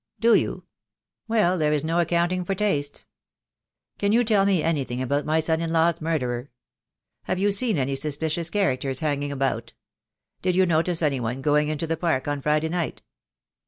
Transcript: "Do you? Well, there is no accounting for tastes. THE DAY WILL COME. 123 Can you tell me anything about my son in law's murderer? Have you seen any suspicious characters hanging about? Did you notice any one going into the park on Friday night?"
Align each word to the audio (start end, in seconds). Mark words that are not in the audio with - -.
"Do 0.19 0.33
you? 0.33 0.63
Well, 1.27 1.59
there 1.59 1.71
is 1.73 1.83
no 1.83 1.99
accounting 1.99 2.43
for 2.43 2.55
tastes. 2.55 3.05
THE 3.99 4.09
DAY 4.09 4.17
WILL 4.17 4.25
COME. 4.25 4.35
123 4.47 4.57
Can 4.57 4.57
you 4.57 4.61
tell 4.63 4.67
me 4.67 4.67
anything 4.67 5.01
about 5.03 5.27
my 5.31 5.39
son 5.39 5.61
in 5.61 5.71
law's 5.71 6.01
murderer? 6.01 6.49
Have 7.25 7.37
you 7.37 7.51
seen 7.51 7.77
any 7.77 7.95
suspicious 7.95 8.49
characters 8.49 9.01
hanging 9.01 9.31
about? 9.31 9.73
Did 10.41 10.55
you 10.55 10.65
notice 10.65 11.03
any 11.03 11.19
one 11.19 11.43
going 11.43 11.67
into 11.69 11.85
the 11.85 11.97
park 11.97 12.27
on 12.27 12.41
Friday 12.41 12.69
night?" 12.69 13.03